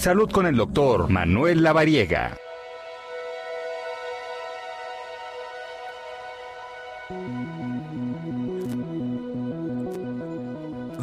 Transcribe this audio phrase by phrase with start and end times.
[0.00, 2.38] Salud con el doctor Manuel Lavariega.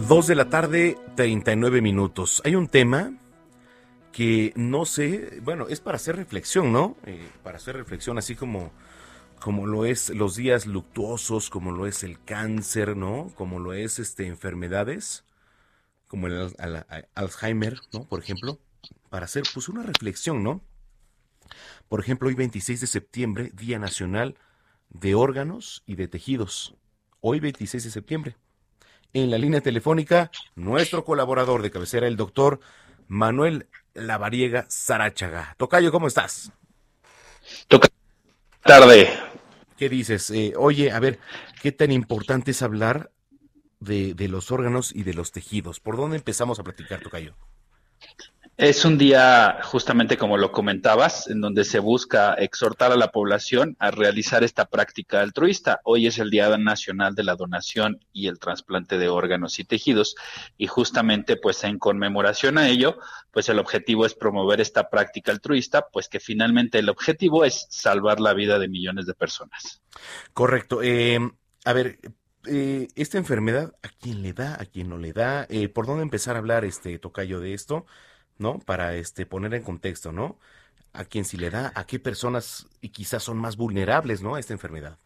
[0.08, 2.42] Dos de la tarde, 39 minutos.
[2.44, 3.14] Hay un tema
[4.12, 6.98] que no sé, bueno, es para hacer reflexión, ¿no?
[7.06, 8.72] Eh, para hacer reflexión, así como,
[9.40, 13.32] como lo es los días luctuosos, como lo es el cáncer, ¿no?
[13.36, 15.24] Como lo es este enfermedades,
[16.08, 16.52] como el,
[17.14, 18.04] Alzheimer, ¿no?
[18.06, 18.58] Por ejemplo,
[19.10, 20.62] para hacer pues una reflexión, ¿no?
[21.88, 24.36] Por ejemplo, hoy 26 de septiembre, Día Nacional
[24.90, 26.76] de Órganos y de Tejidos.
[27.22, 28.38] Hoy 26 de septiembre.
[29.14, 32.60] En la línea telefónica, nuestro colaborador de cabecera, el doctor
[33.08, 35.56] Manuel Lavariega Sarachaga.
[35.58, 36.52] Tocayo, ¿cómo estás?
[37.68, 37.88] Toca
[38.62, 39.10] tarde.
[39.78, 40.30] ¿Qué dices?
[40.32, 41.20] Eh, oye, a ver,
[41.62, 43.12] ¿qué tan importante es hablar
[43.80, 45.80] de, de los órganos y de los tejidos?
[45.80, 47.36] ¿Por dónde empezamos a platicar, Tocayo?
[48.58, 53.76] Es un día, justamente como lo comentabas, en donde se busca exhortar a la población
[53.78, 55.80] a realizar esta práctica altruista.
[55.84, 60.16] Hoy es el Día Nacional de la Donación y el Trasplante de Órganos y Tejidos
[60.58, 62.98] y justamente pues en conmemoración a ello,
[63.30, 68.20] pues el objetivo es promover esta práctica altruista, pues que finalmente el objetivo es salvar
[68.20, 69.84] la vida de millones de personas.
[70.34, 70.82] Correcto.
[70.82, 71.20] Eh,
[71.64, 72.00] a ver,
[72.48, 74.56] eh, esta enfermedad, ¿a quién le da?
[74.60, 75.46] ¿A quién no le da?
[75.48, 77.86] Eh, ¿Por dónde empezar a hablar, este tocayo, de esto?
[78.40, 78.60] ¿No?
[78.60, 80.38] Para este poner en contexto, ¿no?
[80.94, 84.36] A quién si le da, a qué personas y quizás son más vulnerables, ¿no?
[84.36, 84.98] A esta enfermedad.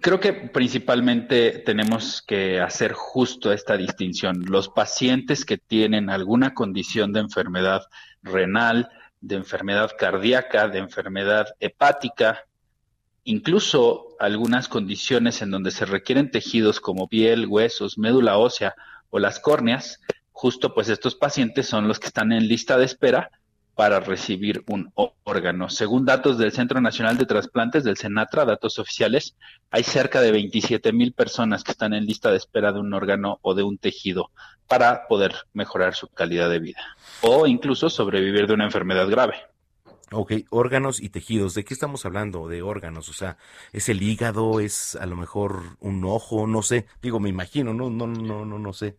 [0.00, 4.42] Creo que principalmente tenemos que hacer justo esta distinción.
[4.46, 7.82] Los pacientes que tienen alguna condición de enfermedad
[8.22, 8.88] renal,
[9.20, 12.46] de enfermedad cardíaca, de enfermedad hepática,
[13.24, 18.74] incluso algunas condiciones en donde se requieren tejidos como piel, huesos, médula ósea
[19.10, 20.00] o las córneas,
[20.42, 23.30] justo pues estos pacientes son los que están en lista de espera
[23.76, 25.68] para recibir un órgano.
[25.68, 29.36] Según datos del Centro Nacional de Trasplantes del CENATRA, datos oficiales,
[29.70, 33.38] hay cerca de 27 mil personas que están en lista de espera de un órgano
[33.42, 34.32] o de un tejido
[34.66, 36.80] para poder mejorar su calidad de vida
[37.20, 39.36] o incluso sobrevivir de una enfermedad grave.
[40.10, 41.54] Ok, órganos y tejidos.
[41.54, 43.08] ¿De qué estamos hablando de órganos?
[43.08, 43.36] O sea,
[43.72, 44.58] ¿es el hígado?
[44.58, 46.48] ¿Es a lo mejor un ojo?
[46.48, 46.86] No sé.
[47.00, 48.96] Digo, me imagino, no, no, no, no, no sé.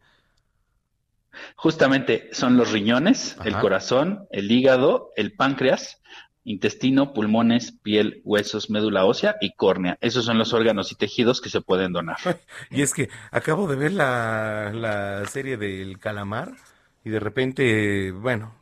[1.56, 6.02] Justamente son los riñones, el corazón, el hígado, el páncreas,
[6.44, 9.98] intestino, pulmones, piel, huesos, médula ósea y córnea.
[10.02, 12.18] Esos son los órganos y tejidos que se pueden donar.
[12.70, 16.54] y es que acabo de ver la, la serie del calamar
[17.04, 18.56] y de repente, bueno,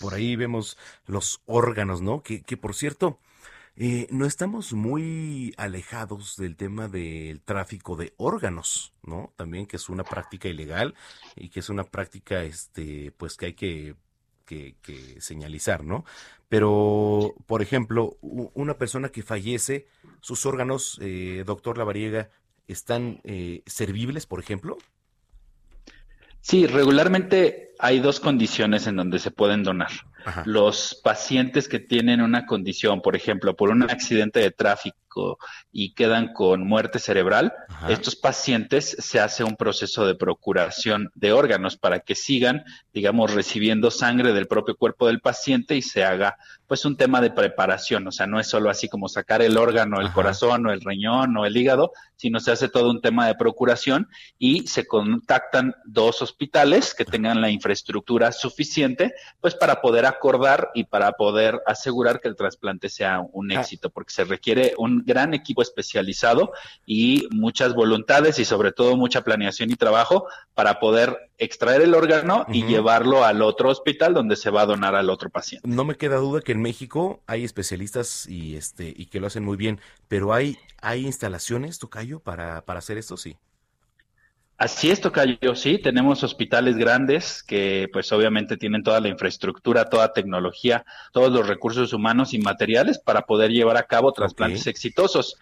[0.00, 2.22] por ahí vemos los órganos, ¿no?
[2.22, 3.18] Que, que por cierto,
[3.82, 9.32] eh, no estamos muy alejados del tema del tráfico de órganos, ¿no?
[9.36, 10.94] También que es una práctica ilegal
[11.34, 13.96] y que es una práctica, este, pues que hay que,
[14.44, 16.04] que, señalizar, ¿no?
[16.50, 19.86] Pero, por ejemplo, una persona que fallece,
[20.20, 22.28] sus órganos, eh, doctor Lavariega,
[22.68, 24.76] ¿están eh, servibles, por ejemplo?
[26.42, 29.90] Sí, regularmente hay dos condiciones en donde se pueden donar.
[30.44, 35.38] Los pacientes que tienen una condición, por ejemplo, por un accidente de tráfico
[35.72, 37.52] y quedan con muerte cerebral,
[37.88, 43.90] estos pacientes se hace un proceso de procuración de órganos para que sigan, digamos, recibiendo
[43.90, 46.36] sangre del propio cuerpo del paciente y se haga
[46.66, 50.00] pues un tema de preparación, o sea, no es solo así como sacar el órgano,
[50.00, 53.34] el corazón o el riñón o el hígado, sino se hace todo un tema de
[53.34, 54.06] procuración
[54.38, 57.69] y se contactan dos hospitales que tengan la infraestructura
[58.32, 63.60] suficiente pues para poder acordar y para poder asegurar que el trasplante sea un ah.
[63.60, 66.52] éxito, porque se requiere un gran equipo especializado
[66.86, 72.44] y muchas voluntades y sobre todo mucha planeación y trabajo para poder extraer el órgano
[72.52, 75.66] y llevarlo al otro hospital donde se va a donar al otro paciente.
[75.66, 79.44] No me queda duda que en México hay especialistas y este y que lo hacen
[79.44, 83.36] muy bien, pero hay hay instalaciones, Tocayo, para, para hacer esto, sí.
[84.60, 90.12] Así es, Tocayo, sí, tenemos hospitales grandes que pues obviamente tienen toda la infraestructura, toda
[90.12, 90.84] tecnología,
[91.14, 95.38] todos los recursos humanos y materiales para poder llevar a cabo trasplantes exitosos.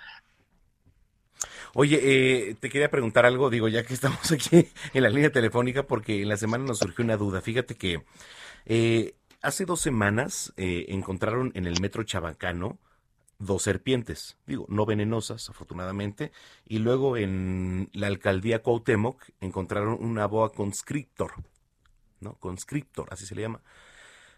[1.75, 5.83] Oye, eh, te quería preguntar algo, digo, ya que estamos aquí en la línea telefónica,
[5.83, 7.41] porque en la semana nos surgió una duda.
[7.41, 8.05] Fíjate que
[8.67, 12.79] eh, hace dos semanas eh, encontraron en el metro Chabacano
[13.39, 16.33] dos serpientes, digo, no venenosas, afortunadamente,
[16.67, 21.33] y luego en la alcaldía Cuauhtémoc encontraron una boa conscriptor,
[22.21, 22.35] ¿no?
[22.35, 23.63] Conscriptor, así se le llama.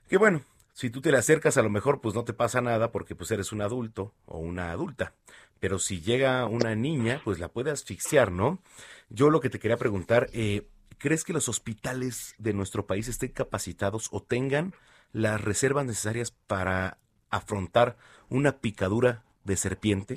[0.08, 0.42] Que bueno,
[0.74, 3.30] si tú te le acercas a lo mejor pues no te pasa nada porque pues
[3.30, 5.14] eres un adulto o una adulta,
[5.60, 8.62] pero si llega una niña pues la puede asfixiar, ¿no?
[9.08, 10.68] Yo lo que te quería preguntar, eh,
[10.98, 14.74] ¿crees que los hospitales de nuestro país estén capacitados o tengan
[15.12, 16.98] las reservas necesarias para
[17.30, 17.96] afrontar
[18.28, 20.16] una picadura de serpiente?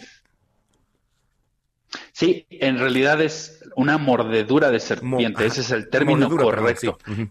[2.12, 6.98] Sí, en realidad es una mordedura de serpiente, ese es el término correcto.
[7.06, 7.30] sí.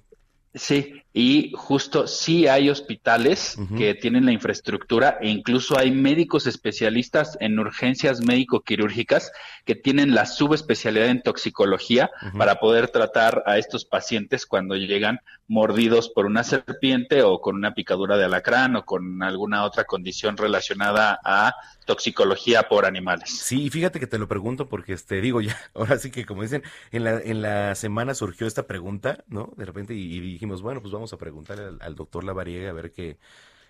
[1.15, 7.59] Y justo sí hay hospitales que tienen la infraestructura e incluso hay médicos especialistas en
[7.59, 9.33] urgencias médico-quirúrgicas
[9.65, 16.09] que tienen la subespecialidad en toxicología para poder tratar a estos pacientes cuando llegan mordidos
[16.09, 21.19] por una serpiente o con una picadura de alacrán o con alguna otra condición relacionada
[21.25, 21.55] a
[21.85, 23.31] toxicología por animales.
[23.31, 26.43] Sí, fíjate que te lo pregunto porque te este, digo ya, ahora sí que como
[26.43, 29.53] dicen, en la, en la semana surgió esta pregunta, ¿no?
[29.57, 33.17] De repente y, dijimos, bueno, pues vamos a preguntarle al, doctor Lavariega a ver qué,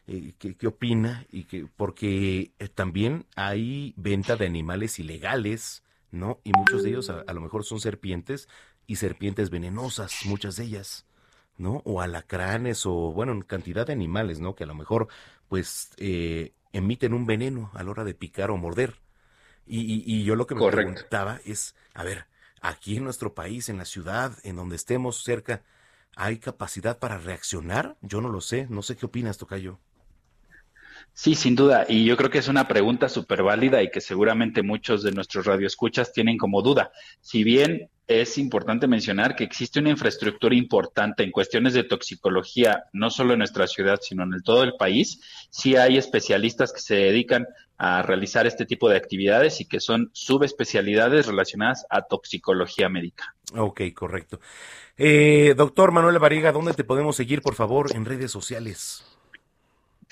[0.07, 6.41] eh, qué, opina y que porque eh, también hay venta de animales ilegales, ¿no?
[6.45, 8.49] Y muchos de ellos a, a lo mejor son serpientes
[8.87, 11.05] y serpientes venenosas, muchas de ellas.
[11.59, 11.83] ¿no?
[11.85, 14.55] O alacranes o, bueno, cantidad de animales, ¿no?
[14.55, 15.09] Que a lo mejor,
[15.49, 18.97] pues, eh, emiten un veneno a la hora de picar o morder.
[19.67, 22.27] Y, y, yo lo que me preguntaba es, a ver,
[22.63, 25.63] aquí en nuestro país, en la ciudad, en donde estemos cerca,
[26.17, 27.97] ¿hay capacidad para reaccionar?
[28.01, 29.79] Yo no lo sé, no sé qué opinas, Tocayo.
[31.13, 31.85] Sí, sin duda.
[31.89, 35.47] Y yo creo que es una pregunta súper válida y que seguramente muchos de nuestros
[35.47, 36.91] radioescuchas tienen como duda.
[37.21, 43.11] Si bien es importante mencionar que existe una infraestructura importante en cuestiones de toxicología, no
[43.11, 45.21] solo en nuestra ciudad, sino en todo el país,
[45.51, 47.47] sí hay especialistas que se dedican
[47.79, 53.35] a realizar este tipo de actividades y que son subespecialidades relacionadas a toxicología médica.
[53.57, 54.41] Ok, correcto.
[54.97, 59.05] Eh, doctor Manuel Variga, ¿dónde te podemos seguir, por favor, en redes sociales?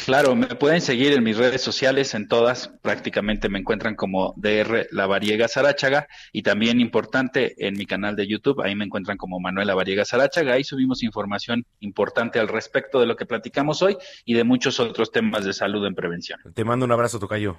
[0.05, 4.87] Claro, me pueden seguir en mis redes sociales, en todas, prácticamente me encuentran como DR
[4.91, 9.67] Lavariega Sarachaga y también importante en mi canal de YouTube, ahí me encuentran como Manuel
[9.67, 14.45] Lavariega Sarachaga, ahí subimos información importante al respecto de lo que platicamos hoy y de
[14.45, 16.41] muchos otros temas de salud en prevención.
[16.55, 17.59] Te mando un abrazo, Tocayo.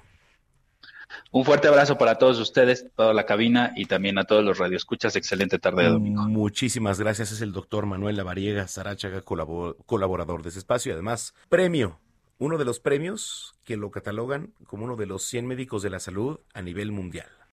[1.30, 5.14] Un fuerte abrazo para todos ustedes, toda la cabina y también a todos los radioescuchas.
[5.16, 6.24] Excelente tarde de domingo.
[6.24, 7.32] Muchísimas gracias.
[7.32, 12.00] Es el doctor Manuel Lavariega Sarachaga, colaborador de ese espacio y además premio
[12.42, 16.00] uno de los premios que lo catalogan como uno de los 100 médicos de la
[16.00, 17.38] salud a nivel mundial.